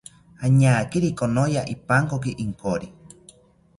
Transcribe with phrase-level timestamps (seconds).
[0.45, 2.87] Añakiri konoya ipankoki inkori